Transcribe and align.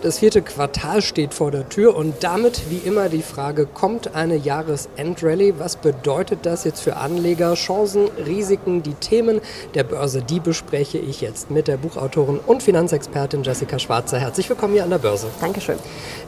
Das 0.00 0.20
vierte 0.20 0.42
Quartal 0.42 1.02
steht 1.02 1.34
vor 1.34 1.50
der 1.50 1.68
Tür 1.68 1.96
und 1.96 2.22
damit 2.22 2.70
wie 2.70 2.76
immer 2.76 3.08
die 3.08 3.22
Frage, 3.22 3.66
kommt 3.66 4.14
eine 4.14 4.36
Jahresendrallye? 4.36 5.54
Was 5.58 5.74
bedeutet 5.74 6.46
das 6.46 6.62
jetzt 6.62 6.82
für 6.82 6.96
Anleger? 6.98 7.54
Chancen, 7.54 8.08
Risiken, 8.24 8.84
die 8.84 8.94
Themen 8.94 9.40
der 9.74 9.82
Börse, 9.82 10.22
die 10.22 10.38
bespreche 10.38 10.98
ich 10.98 11.20
jetzt 11.20 11.50
mit 11.50 11.66
der 11.66 11.78
Buchautorin 11.78 12.38
und 12.46 12.62
Finanzexpertin 12.62 13.42
Jessica 13.42 13.80
Schwarzer. 13.80 14.20
Herzlich 14.20 14.48
willkommen 14.48 14.74
hier 14.74 14.84
an 14.84 14.90
der 14.90 14.98
Börse. 14.98 15.26
Dankeschön. 15.40 15.78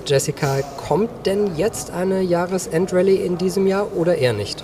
Jessica, 0.05 0.63
kommt 0.89 1.25
denn 1.25 1.57
jetzt 1.57 1.93
eine 1.93 2.23
Jahresendrallye 2.23 3.25
in 3.25 3.39
diesem 3.39 3.69
Jahr 3.69 3.95
oder 3.95 4.17
eher 4.17 4.33
nicht? 4.33 4.60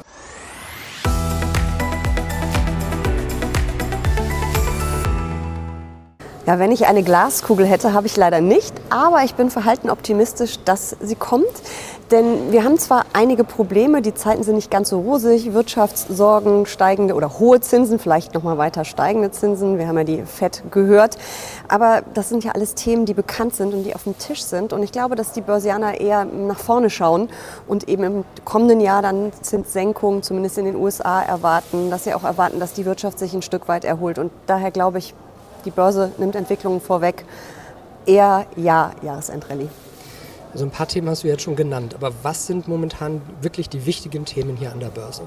Ja, 6.46 6.60
wenn 6.60 6.70
ich 6.70 6.86
eine 6.86 7.02
Glaskugel 7.02 7.66
hätte, 7.66 7.92
habe 7.92 8.06
ich 8.06 8.16
leider 8.16 8.40
nicht, 8.40 8.72
aber 8.88 9.24
ich 9.24 9.34
bin 9.34 9.50
verhalten 9.50 9.90
optimistisch, 9.90 10.60
dass 10.64 10.96
sie 11.00 11.16
kommt. 11.16 11.44
Denn 12.12 12.52
wir 12.52 12.62
haben 12.62 12.78
zwar 12.78 13.04
einige 13.14 13.42
Probleme, 13.42 14.00
die 14.00 14.14
Zeiten 14.14 14.44
sind 14.44 14.54
nicht 14.54 14.70
ganz 14.70 14.90
so 14.90 15.00
rosig, 15.00 15.54
Wirtschaftssorgen, 15.54 16.66
steigende 16.66 17.14
oder 17.14 17.40
hohe 17.40 17.60
Zinsen, 17.60 17.98
vielleicht 17.98 18.34
noch 18.34 18.44
mal 18.44 18.58
weiter 18.58 18.84
steigende 18.84 19.32
Zinsen. 19.32 19.76
Wir 19.76 19.88
haben 19.88 19.98
ja 19.98 20.04
die 20.04 20.22
FED 20.22 20.62
gehört, 20.70 21.18
aber 21.66 22.02
das 22.14 22.28
sind 22.28 22.44
ja 22.44 22.52
alles 22.52 22.76
Themen, 22.76 23.06
die 23.06 23.14
bekannt 23.14 23.56
sind 23.56 23.74
und 23.74 23.82
die 23.82 23.96
auf 23.96 24.04
dem 24.04 24.16
Tisch 24.16 24.44
sind. 24.44 24.72
Und 24.72 24.84
ich 24.84 24.92
glaube, 24.92 25.16
dass 25.16 25.32
die 25.32 25.40
Börsianer 25.40 26.00
eher 26.00 26.24
nach 26.24 26.60
vorne 26.60 26.90
schauen 26.90 27.28
und 27.66 27.88
eben 27.88 28.04
im 28.04 28.24
kommenden 28.44 28.80
Jahr 28.80 29.02
dann 29.02 29.32
Zinssenkungen, 29.40 30.22
zumindest 30.22 30.58
in 30.58 30.66
den 30.66 30.76
USA, 30.76 31.22
erwarten, 31.22 31.90
dass 31.90 32.04
sie 32.04 32.14
auch 32.14 32.22
erwarten, 32.22 32.60
dass 32.60 32.72
die 32.72 32.84
Wirtschaft 32.84 33.18
sich 33.18 33.34
ein 33.34 33.42
Stück 33.42 33.66
weit 33.66 33.84
erholt. 33.84 34.20
Und 34.20 34.30
daher 34.46 34.70
glaube 34.70 34.98
ich, 34.98 35.12
die 35.66 35.70
Börse 35.70 36.12
nimmt 36.16 36.34
Entwicklungen 36.34 36.80
vorweg. 36.80 37.24
Eher 38.06 38.46
ja, 38.56 38.92
Jahresendrallye. 39.02 39.68
Also 40.52 40.64
ein 40.64 40.70
paar 40.70 40.88
Themen 40.88 41.10
hast 41.10 41.22
du 41.22 41.28
jetzt 41.28 41.42
schon 41.42 41.56
genannt, 41.56 41.94
aber 41.94 42.12
was 42.22 42.46
sind 42.46 42.66
momentan 42.66 43.20
wirklich 43.42 43.68
die 43.68 43.84
wichtigen 43.84 44.24
Themen 44.24 44.56
hier 44.56 44.72
an 44.72 44.80
der 44.80 44.88
Börse? 44.88 45.22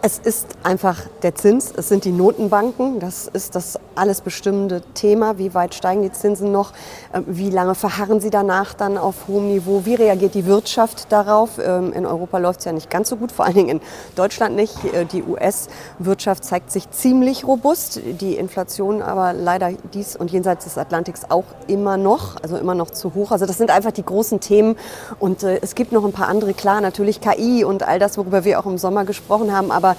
Es 0.00 0.20
ist 0.20 0.46
einfach 0.62 1.00
der 1.22 1.34
Zins, 1.34 1.72
es 1.76 1.88
sind 1.88 2.04
die 2.04 2.12
Notenbanken, 2.12 3.00
das 3.00 3.26
ist 3.26 3.56
das 3.56 3.80
alles 3.96 4.20
bestimmende 4.20 4.80
Thema. 4.94 5.38
Wie 5.38 5.54
weit 5.54 5.74
steigen 5.74 6.02
die 6.02 6.12
Zinsen 6.12 6.52
noch? 6.52 6.72
Ähm, 7.12 7.24
wie 7.26 7.50
lange 7.50 7.74
verharren 7.74 8.20
sie 8.20 8.30
danach 8.30 8.74
dann 8.74 8.96
auf 8.96 9.26
hohem 9.26 9.48
Niveau? 9.48 9.82
Wie 9.84 9.96
reagiert 9.96 10.34
die 10.34 10.46
Wirtschaft 10.46 11.10
darauf? 11.10 11.58
Ähm, 11.58 11.92
in 11.92 12.06
Europa 12.06 12.38
läuft 12.38 12.60
es 12.60 12.66
ja 12.66 12.72
nicht 12.72 12.90
ganz 12.90 13.08
so 13.08 13.16
gut, 13.16 13.32
vor 13.32 13.44
allen 13.44 13.56
Dingen 13.56 13.68
in 13.68 13.80
Deutschland 14.14 14.54
nicht. 14.54 14.84
Äh, 14.84 15.04
die 15.04 15.24
US-Wirtschaft 15.24 16.44
zeigt 16.44 16.70
sich 16.70 16.88
ziemlich 16.90 17.44
robust, 17.44 18.00
die 18.04 18.36
Inflation 18.36 19.02
aber 19.02 19.32
leider 19.32 19.72
dies 19.92 20.14
und 20.14 20.30
jenseits 20.30 20.64
des 20.64 20.78
Atlantiks 20.78 21.22
auch 21.28 21.44
immer 21.66 21.96
noch, 21.96 22.36
also 22.40 22.56
immer 22.56 22.76
noch 22.76 22.90
zu 22.90 23.14
hoch. 23.14 23.32
Also 23.32 23.46
das 23.46 23.58
sind 23.58 23.72
einfach 23.72 23.92
die 23.92 24.04
großen 24.04 24.38
Themen 24.38 24.76
und 25.18 25.42
äh, 25.42 25.58
es 25.60 25.74
gibt 25.74 25.90
noch 25.90 26.04
ein 26.04 26.12
paar 26.12 26.28
andere, 26.28 26.54
klar, 26.54 26.80
natürlich 26.80 27.20
KI 27.20 27.64
und 27.64 27.82
all 27.82 27.98
das, 27.98 28.16
worüber 28.16 28.44
wir 28.44 28.60
auch 28.60 28.66
im 28.66 28.78
Sommer 28.78 29.04
gesprochen 29.04 29.52
haben, 29.52 29.72
aber 29.72 29.87
aber 29.88 29.96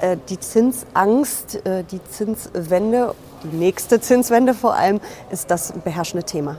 äh, 0.00 0.16
die 0.28 0.38
Zinsangst, 0.38 1.66
äh, 1.66 1.84
die 1.84 2.02
Zinswende, 2.04 3.14
die 3.42 3.56
nächste 3.56 4.00
Zinswende 4.00 4.54
vor 4.54 4.74
allem, 4.74 5.00
ist 5.30 5.50
das 5.50 5.72
beherrschende 5.84 6.24
Thema. 6.24 6.56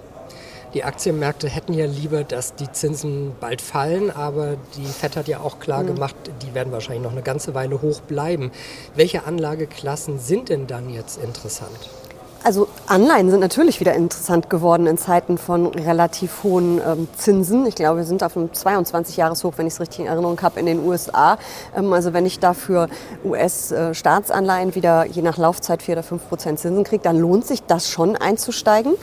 Die 0.73 0.83
Aktienmärkte 0.83 1.47
hätten 1.47 1.73
ja 1.73 1.85
lieber, 1.85 2.25
dass 2.25 2.55
die 2.55 2.69
Zinsen 2.69 3.33
bald 3.39 3.61
fallen, 3.61 4.11
aber 4.11 4.57
die 4.75 4.85
FED 4.85 5.15
hat 5.15 5.27
ja 5.29 5.39
auch 5.39 5.59
klar 5.59 5.83
mhm. 5.83 5.95
gemacht, 5.95 6.15
die 6.41 6.53
werden 6.53 6.73
wahrscheinlich 6.73 7.03
noch 7.03 7.13
eine 7.13 7.21
ganze 7.21 7.53
Weile 7.53 7.81
hoch 7.81 8.01
bleiben. 8.01 8.51
Welche 8.93 9.25
Anlageklassen 9.25 10.19
sind 10.19 10.49
denn 10.49 10.67
dann 10.67 10.89
jetzt 10.89 11.17
interessant? 11.17 11.89
Anleihen 12.87 13.31
sind 13.31 13.39
natürlich 13.39 13.79
wieder 13.79 13.95
interessant 13.95 14.47
geworden 14.47 14.85
in 14.85 14.99
Zeiten 14.99 15.39
von 15.39 15.65
relativ 15.65 16.43
hohen 16.43 16.79
ähm, 16.85 17.07
Zinsen. 17.17 17.65
Ich 17.65 17.73
glaube, 17.73 17.97
wir 17.97 18.05
sind 18.05 18.21
auf 18.21 18.37
einem 18.37 18.49
22-Jahres-Hoch, 18.49 19.53
wenn 19.57 19.65
ich 19.65 19.73
es 19.73 19.79
richtig 19.79 20.01
in 20.01 20.05
Erinnerung 20.05 20.39
habe, 20.43 20.59
in 20.59 20.67
den 20.67 20.85
USA. 20.85 21.39
Ähm, 21.75 21.91
also 21.93 22.13
wenn 22.13 22.27
ich 22.27 22.37
dafür 22.37 22.87
US-Staatsanleihen 23.23 24.69
äh, 24.69 24.75
wieder 24.75 25.05
je 25.07 25.23
nach 25.23 25.37
Laufzeit 25.37 25.81
4 25.81 25.95
oder 25.95 26.03
5 26.03 26.29
Prozent 26.29 26.59
Zinsen 26.59 26.83
kriege, 26.83 27.01
dann 27.01 27.17
lohnt 27.17 27.47
sich 27.47 27.63
das 27.63 27.89
schon 27.89 28.15
einzusteigen. 28.17 28.93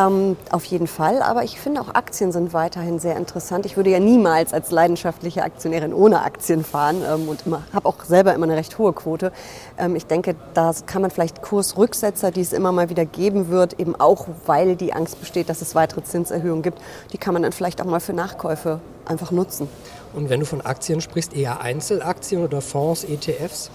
Ähm, 0.00 0.36
auf 0.50 0.64
jeden 0.64 0.86
Fall, 0.86 1.22
aber 1.22 1.44
ich 1.44 1.60
finde 1.60 1.80
auch 1.80 1.94
Aktien 1.94 2.32
sind 2.32 2.52
weiterhin 2.52 2.98
sehr 2.98 3.16
interessant. 3.16 3.66
Ich 3.66 3.76
würde 3.76 3.90
ja 3.90 4.00
niemals 4.00 4.52
als 4.52 4.70
leidenschaftliche 4.70 5.42
Aktionärin 5.42 5.92
ohne 5.92 6.22
Aktien 6.22 6.64
fahren 6.64 7.02
ähm, 7.06 7.28
und 7.28 7.44
habe 7.72 7.88
auch 7.88 8.04
selber 8.04 8.34
immer 8.34 8.46
eine 8.46 8.56
recht 8.56 8.78
hohe 8.78 8.92
Quote. 8.92 9.32
Ähm, 9.78 9.96
ich 9.96 10.06
denke, 10.06 10.36
da 10.54 10.72
kann 10.86 11.02
man 11.02 11.10
vielleicht 11.10 11.42
Kursrücksetzer, 11.42 12.30
die 12.30 12.40
es 12.40 12.52
immer 12.52 12.72
mal 12.72 12.88
wieder 12.88 13.04
geben 13.04 13.48
wird, 13.48 13.78
eben 13.78 13.94
auch 13.96 14.28
weil 14.46 14.76
die 14.76 14.92
Angst 14.92 15.20
besteht, 15.20 15.48
dass 15.48 15.60
es 15.60 15.74
weitere 15.74 16.02
Zinserhöhungen 16.02 16.62
gibt, 16.62 16.78
die 17.12 17.18
kann 17.18 17.34
man 17.34 17.42
dann 17.42 17.52
vielleicht 17.52 17.80
auch 17.80 17.86
mal 17.86 18.00
für 18.00 18.12
Nachkäufe 18.12 18.80
einfach 19.06 19.30
nutzen. 19.32 19.68
Und 20.14 20.30
wenn 20.30 20.40
du 20.40 20.46
von 20.46 20.60
Aktien 20.60 21.00
sprichst, 21.00 21.34
eher 21.34 21.60
Einzelaktien 21.60 22.44
oder 22.44 22.60
Fonds, 22.60 23.04
ETFs? 23.04 23.70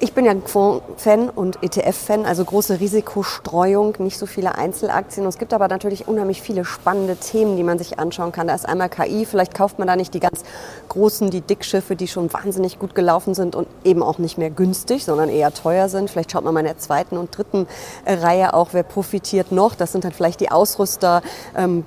Ich 0.00 0.12
bin 0.12 0.24
ja 0.24 0.32
Fonds-Fan 0.44 1.28
und 1.28 1.60
ETF-Fan, 1.60 2.24
also 2.24 2.44
große 2.44 2.78
Risikostreuung, 2.78 3.96
nicht 3.98 4.16
so 4.16 4.26
viele 4.26 4.54
Einzelaktien. 4.54 5.26
Es 5.26 5.38
gibt 5.38 5.52
aber 5.52 5.66
natürlich 5.66 6.06
unheimlich 6.06 6.40
viele 6.40 6.64
spannende 6.64 7.16
Themen, 7.16 7.56
die 7.56 7.64
man 7.64 7.78
sich 7.78 7.98
anschauen 7.98 8.30
kann. 8.30 8.46
Da 8.46 8.54
ist 8.54 8.64
einmal 8.64 8.90
KI, 8.90 9.26
vielleicht 9.26 9.54
kauft 9.54 9.80
man 9.80 9.88
da 9.88 9.96
nicht 9.96 10.14
die 10.14 10.20
ganz 10.20 10.44
großen, 10.88 11.30
die 11.30 11.40
Dickschiffe, 11.40 11.96
die 11.96 12.06
schon 12.06 12.32
wahnsinnig 12.32 12.78
gut 12.78 12.94
gelaufen 12.94 13.34
sind 13.34 13.56
und 13.56 13.66
eben 13.82 14.04
auch 14.04 14.18
nicht 14.18 14.38
mehr 14.38 14.50
günstig, 14.50 15.04
sondern 15.04 15.28
eher 15.28 15.52
teuer 15.52 15.88
sind. 15.88 16.10
Vielleicht 16.10 16.30
schaut 16.30 16.44
man 16.44 16.54
mal 16.54 16.60
in 16.60 16.66
der 16.66 16.78
zweiten 16.78 17.18
und 17.18 17.36
dritten 17.36 17.66
Reihe 18.06 18.54
auch, 18.54 18.68
wer 18.70 18.84
profitiert 18.84 19.50
noch. 19.50 19.74
Das 19.74 19.90
sind 19.90 20.04
dann 20.04 20.12
vielleicht 20.12 20.38
die 20.38 20.52
Ausrüster, 20.52 21.22
ähm, 21.56 21.84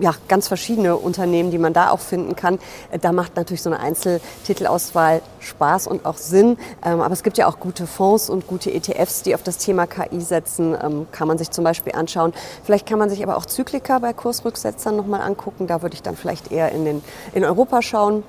ja, 0.00 0.14
ganz 0.28 0.48
verschiedene 0.48 0.96
Unternehmen, 0.96 1.50
die 1.50 1.58
man 1.58 1.72
da 1.72 1.90
auch 1.90 2.00
finden 2.00 2.34
kann. 2.34 2.58
Äh, 2.90 2.98
da 2.98 3.12
macht 3.12 3.36
natürlich 3.36 3.62
so 3.62 3.70
eine 3.70 3.80
Einzeltitelauswahl 3.80 5.22
Spaß 5.38 5.86
und 5.86 6.06
auch 6.06 6.16
Sinn. 6.16 6.58
Ähm, 6.84 7.00
aber 7.00 7.12
es 7.12 7.22
gibt 7.22 7.38
ja 7.38 7.46
auch 7.46 7.60
gute 7.60 7.86
Fonds 7.86 8.30
und 8.30 8.46
gute 8.46 8.72
ETFs, 8.72 9.22
die 9.22 9.34
auf 9.34 9.42
das 9.42 9.58
Thema 9.58 9.86
KI 9.86 10.20
setzen. 10.20 10.76
Ähm, 10.82 11.06
kann 11.12 11.28
man 11.28 11.38
sich 11.38 11.50
zum 11.50 11.64
Beispiel 11.64 11.94
anschauen. 11.94 12.32
Vielleicht 12.64 12.86
kann 12.86 12.98
man 12.98 13.10
sich 13.10 13.22
aber 13.22 13.36
auch 13.36 13.46
Zyklika 13.46 13.98
bei 13.98 14.12
Kursrücksetzern 14.12 14.96
nochmal 14.96 15.20
angucken. 15.20 15.66
Da 15.66 15.82
würde 15.82 15.94
ich 15.94 16.02
dann 16.02 16.16
vielleicht 16.16 16.50
eher 16.50 16.72
in, 16.72 16.84
den, 16.84 17.02
in 17.34 17.44
Europa 17.44 17.82
schauen. 17.82 18.22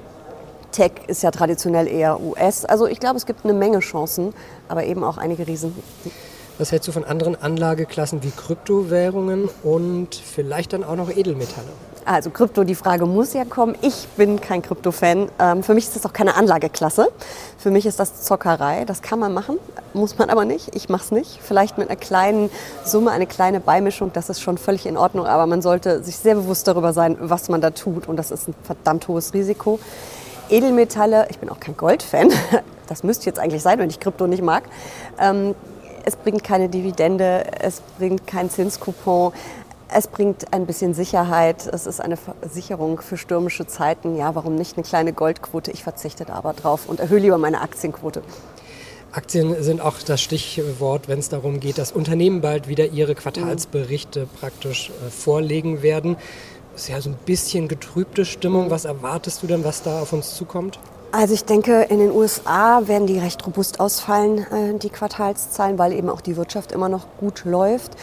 Tech 0.71 0.91
ist 1.07 1.23
ja 1.23 1.31
traditionell 1.31 1.87
eher 1.87 2.21
US. 2.21 2.65
Also 2.65 2.87
ich 2.87 2.99
glaube, 2.99 3.17
es 3.17 3.25
gibt 3.25 3.43
eine 3.43 3.53
Menge 3.53 3.79
Chancen, 3.79 4.33
aber 4.69 4.85
eben 4.85 5.03
auch 5.03 5.17
einige 5.17 5.47
Riesen. 5.47 5.75
Was 6.61 6.71
hältst 6.71 6.87
du 6.87 6.91
von 6.91 7.05
anderen 7.05 7.35
Anlageklassen 7.41 8.21
wie 8.21 8.29
Kryptowährungen 8.29 9.49
und 9.63 10.13
vielleicht 10.13 10.73
dann 10.73 10.83
auch 10.83 10.95
noch 10.95 11.09
Edelmetalle? 11.09 11.69
Also 12.05 12.29
Krypto, 12.29 12.63
die 12.63 12.75
Frage 12.75 13.07
muss 13.07 13.33
ja 13.33 13.45
kommen. 13.45 13.75
Ich 13.81 14.07
bin 14.15 14.39
kein 14.39 14.61
Krypto-Fan. 14.61 15.29
Ähm, 15.39 15.63
für 15.63 15.73
mich 15.73 15.85
ist 15.85 15.95
das 15.95 16.05
auch 16.05 16.13
keine 16.13 16.35
Anlageklasse. 16.35 17.07
Für 17.57 17.71
mich 17.71 17.87
ist 17.87 17.99
das 17.99 18.21
Zockerei. 18.21 18.85
Das 18.85 19.01
kann 19.01 19.17
man 19.17 19.33
machen, 19.33 19.57
muss 19.95 20.19
man 20.19 20.29
aber 20.29 20.45
nicht. 20.45 20.75
Ich 20.75 20.87
mache 20.87 21.03
es 21.05 21.09
nicht. 21.09 21.39
Vielleicht 21.41 21.79
mit 21.79 21.89
einer 21.89 21.99
kleinen 21.99 22.51
Summe, 22.85 23.09
eine 23.09 23.25
kleine 23.25 23.59
Beimischung, 23.59 24.13
das 24.13 24.29
ist 24.29 24.39
schon 24.39 24.59
völlig 24.59 24.85
in 24.85 24.97
Ordnung. 24.97 25.25
Aber 25.25 25.47
man 25.47 25.63
sollte 25.63 26.03
sich 26.03 26.17
sehr 26.17 26.35
bewusst 26.35 26.67
darüber 26.67 26.93
sein, 26.93 27.17
was 27.21 27.49
man 27.49 27.61
da 27.61 27.71
tut. 27.71 28.07
Und 28.07 28.17
das 28.17 28.29
ist 28.29 28.49
ein 28.49 28.53
verdammt 28.61 29.07
hohes 29.07 29.33
Risiko. 29.33 29.79
Edelmetalle, 30.51 31.25
ich 31.31 31.39
bin 31.39 31.49
auch 31.49 31.59
kein 31.59 31.75
Gold-Fan. 31.75 32.29
Das 32.87 33.03
müsste 33.03 33.25
jetzt 33.27 33.39
eigentlich 33.39 33.61
sein, 33.61 33.79
wenn 33.79 33.89
ich 33.89 34.01
Krypto 34.01 34.27
nicht 34.27 34.43
mag. 34.43 34.63
Es 36.05 36.15
bringt 36.15 36.43
keine 36.43 36.69
Dividende, 36.69 37.45
es 37.59 37.81
bringt 37.97 38.27
kein 38.27 38.49
Zinskupon. 38.49 39.33
Es 39.93 40.07
bringt 40.07 40.53
ein 40.53 40.65
bisschen 40.65 40.93
Sicherheit. 40.93 41.67
Es 41.67 41.85
ist 41.85 41.99
eine 41.99 42.15
Versicherung 42.15 43.01
für 43.01 43.17
stürmische 43.17 43.67
Zeiten. 43.67 44.15
Ja, 44.15 44.35
warum 44.35 44.55
nicht 44.55 44.77
eine 44.77 44.85
kleine 44.85 45.11
Goldquote? 45.11 45.71
Ich 45.71 45.83
verzichte 45.83 46.23
da 46.23 46.33
aber 46.35 46.53
drauf 46.53 46.87
und 46.87 46.99
erhöhe 47.01 47.19
lieber 47.19 47.37
meine 47.37 47.59
Aktienquote. 47.61 48.21
Aktien 49.11 49.61
sind 49.61 49.81
auch 49.81 49.99
das 49.99 50.21
Stichwort, 50.21 51.09
wenn 51.09 51.19
es 51.19 51.27
darum 51.27 51.59
geht, 51.59 51.77
dass 51.77 51.91
Unternehmen 51.91 52.39
bald 52.39 52.69
wieder 52.69 52.85
ihre 52.87 53.13
Quartalsberichte 53.13 54.27
praktisch 54.39 54.89
äh, 54.89 55.09
vorlegen 55.09 55.81
werden. 55.81 56.15
Das 56.71 56.83
ist 56.83 56.87
ja 56.87 57.01
so 57.01 57.09
ein 57.09 57.17
bisschen 57.25 57.67
getrübte 57.67 58.23
Stimmung. 58.23 58.69
Was 58.69 58.85
erwartest 58.85 59.43
du 59.43 59.47
denn, 59.47 59.65
was 59.65 59.83
da 59.83 60.01
auf 60.01 60.13
uns 60.13 60.35
zukommt? 60.35 60.79
Also 61.13 61.33
ich 61.33 61.43
denke, 61.43 61.81
in 61.89 61.99
den 61.99 62.11
USA 62.11 62.87
werden 62.87 63.05
die 63.05 63.19
recht 63.19 63.45
robust 63.45 63.81
ausfallen, 63.81 64.47
äh, 64.49 64.79
die 64.79 64.89
Quartalszahlen, 64.89 65.77
weil 65.77 65.91
eben 65.91 66.09
auch 66.09 66.21
die 66.21 66.37
Wirtschaft 66.37 66.71
immer 66.71 66.87
noch 66.87 67.05
gut 67.19 67.43
läuft. 67.43 67.97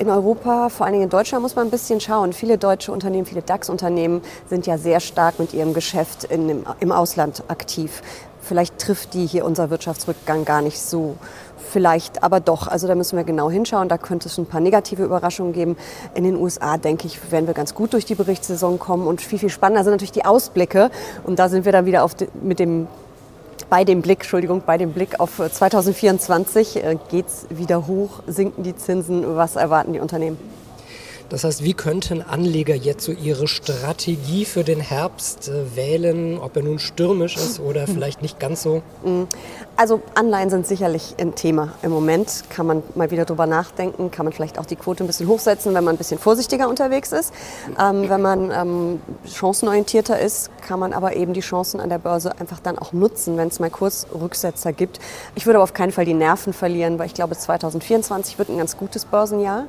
In 0.00 0.10
Europa, 0.10 0.68
vor 0.68 0.84
allen 0.84 0.94
Dingen 0.94 1.04
in 1.04 1.10
Deutschland, 1.10 1.42
muss 1.42 1.54
man 1.54 1.68
ein 1.68 1.70
bisschen 1.70 2.00
schauen. 2.00 2.32
Viele 2.32 2.58
deutsche 2.58 2.90
Unternehmen, 2.90 3.26
viele 3.26 3.42
DAX-Unternehmen 3.42 4.22
sind 4.48 4.66
ja 4.66 4.76
sehr 4.76 4.98
stark 4.98 5.38
mit 5.38 5.54
ihrem 5.54 5.72
Geschäft 5.72 6.24
in, 6.24 6.64
im 6.80 6.90
Ausland 6.90 7.44
aktiv. 7.46 8.02
Vielleicht 8.48 8.78
trifft 8.78 9.12
die 9.12 9.26
hier 9.26 9.44
unser 9.44 9.68
Wirtschaftsrückgang 9.68 10.46
gar 10.46 10.62
nicht 10.62 10.80
so 10.80 11.16
vielleicht 11.68 12.22
aber 12.22 12.40
doch. 12.40 12.66
Also 12.66 12.88
da 12.88 12.94
müssen 12.94 13.16
wir 13.16 13.24
genau 13.24 13.50
hinschauen. 13.50 13.88
Da 13.88 13.98
könnte 13.98 14.28
es 14.28 14.38
ein 14.38 14.46
paar 14.46 14.60
negative 14.60 15.04
Überraschungen 15.04 15.52
geben. 15.52 15.76
In 16.14 16.24
den 16.24 16.36
USA, 16.36 16.78
denke 16.78 17.06
ich, 17.06 17.30
werden 17.30 17.46
wir 17.46 17.52
ganz 17.52 17.74
gut 17.74 17.92
durch 17.92 18.06
die 18.06 18.14
Berichtssaison 18.14 18.78
kommen. 18.78 19.06
Und 19.06 19.20
viel, 19.20 19.38
viel 19.38 19.50
spannender 19.50 19.84
sind 19.84 19.92
natürlich 19.92 20.12
die 20.12 20.24
Ausblicke. 20.24 20.90
Und 21.24 21.38
da 21.38 21.50
sind 21.50 21.66
wir 21.66 21.72
dann 21.72 21.84
wieder 21.84 22.04
auf 22.04 22.16
mit 22.42 22.58
dem 22.58 22.88
bei 23.68 23.84
dem 23.84 24.00
Blick, 24.00 24.20
Entschuldigung, 24.20 24.62
bei 24.64 24.78
dem 24.78 24.92
Blick 24.92 25.20
auf 25.20 25.42
2024 25.52 26.82
geht 27.10 27.26
es 27.26 27.46
wieder 27.50 27.86
hoch, 27.86 28.22
sinken 28.26 28.62
die 28.62 28.74
Zinsen, 28.74 29.36
was 29.36 29.56
erwarten 29.56 29.92
die 29.92 30.00
Unternehmen? 30.00 30.38
Das 31.28 31.44
heißt, 31.44 31.62
wie 31.62 31.74
könnten 31.74 32.22
Anleger 32.22 32.74
jetzt 32.74 33.04
so 33.04 33.12
ihre 33.12 33.48
Strategie 33.48 34.46
für 34.46 34.64
den 34.64 34.80
Herbst 34.80 35.48
äh, 35.48 35.76
wählen, 35.76 36.38
ob 36.38 36.56
er 36.56 36.62
nun 36.62 36.78
stürmisch 36.78 37.36
ist 37.36 37.60
oder 37.60 37.86
vielleicht 37.86 38.22
nicht 38.22 38.40
ganz 38.40 38.62
so? 38.62 38.82
Mm. 39.04 39.24
Also 39.76 40.00
Anleihen 40.14 40.50
sind 40.50 40.66
sicherlich 40.66 41.14
ein 41.20 41.36
Thema 41.36 41.74
im 41.82 41.92
Moment. 41.92 42.44
Kann 42.50 42.66
man 42.66 42.82
mal 42.96 43.10
wieder 43.10 43.26
drüber 43.26 43.46
nachdenken, 43.46 44.10
kann 44.10 44.24
man 44.24 44.32
vielleicht 44.32 44.58
auch 44.58 44.66
die 44.66 44.74
Quote 44.74 45.04
ein 45.04 45.06
bisschen 45.06 45.28
hochsetzen, 45.28 45.72
wenn 45.74 45.84
man 45.84 45.94
ein 45.94 45.98
bisschen 45.98 46.18
vorsichtiger 46.18 46.68
unterwegs 46.68 47.12
ist. 47.12 47.32
Ähm, 47.78 48.08
wenn 48.08 48.20
man 48.20 48.50
ähm, 48.50 49.00
chancenorientierter 49.26 50.18
ist, 50.18 50.50
kann 50.66 50.80
man 50.80 50.92
aber 50.92 51.14
eben 51.14 51.32
die 51.32 51.40
Chancen 51.40 51.78
an 51.78 51.90
der 51.90 51.98
Börse 51.98 52.40
einfach 52.40 52.58
dann 52.58 52.76
auch 52.78 52.92
nutzen, 52.92 53.36
wenn 53.36 53.48
es 53.48 53.60
mal 53.60 53.70
Kursrücksetzer 53.70 54.72
gibt. 54.72 54.98
Ich 55.36 55.46
würde 55.46 55.58
aber 55.58 55.64
auf 55.64 55.74
keinen 55.74 55.92
Fall 55.92 56.06
die 56.06 56.14
Nerven 56.14 56.52
verlieren, 56.52 56.98
weil 56.98 57.06
ich 57.06 57.14
glaube, 57.14 57.36
2024 57.36 58.38
wird 58.38 58.48
ein 58.48 58.58
ganz 58.58 58.76
gutes 58.76 59.04
Börsenjahr. 59.04 59.66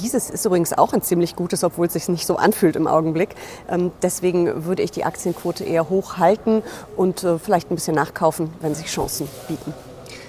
Dieses 0.00 0.30
ist 0.30 0.44
übrigens 0.44 0.72
auch 0.72 0.92
ein 0.92 1.02
ziemlich 1.02 1.36
gutes, 1.36 1.64
obwohl 1.64 1.86
es 1.86 1.92
sich 1.92 2.08
nicht 2.08 2.26
so 2.26 2.36
anfühlt 2.36 2.76
im 2.76 2.86
Augenblick. 2.86 3.30
Ähm, 3.68 3.92
deswegen 4.02 4.64
würde 4.64 4.82
ich 4.82 4.90
die 4.90 5.04
Aktienquote 5.04 5.64
eher 5.64 5.88
hoch 5.88 6.18
halten 6.18 6.62
und 6.96 7.24
äh, 7.24 7.38
vielleicht 7.38 7.70
ein 7.70 7.74
bisschen 7.74 7.94
nachkaufen, 7.94 8.50
wenn 8.60 8.74
sich 8.74 8.86
Chancen 8.86 9.28
bieten. 9.48 9.72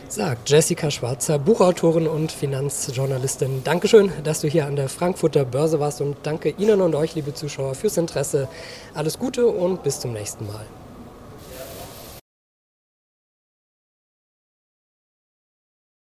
Sagt 0.09 0.49
Jessica 0.49 0.89
Schwarzer, 0.89 1.37
Buchautorin 1.37 2.07
und 2.07 2.31
Finanzjournalistin. 2.31 3.63
Dankeschön, 3.63 4.11
dass 4.23 4.41
du 4.41 4.47
hier 4.47 4.65
an 4.65 4.75
der 4.75 4.89
Frankfurter 4.89 5.45
Börse 5.45 5.79
warst 5.79 6.01
und 6.01 6.17
danke 6.23 6.49
Ihnen 6.57 6.81
und 6.81 6.95
euch, 6.95 7.13
liebe 7.13 7.35
Zuschauer, 7.35 7.75
fürs 7.75 7.97
Interesse. 7.97 8.47
Alles 8.95 9.19
Gute 9.19 9.45
und 9.45 9.83
bis 9.83 9.99
zum 9.99 10.13
nächsten 10.13 10.47
Mal. 10.47 10.65